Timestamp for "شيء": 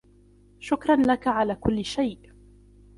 1.85-2.21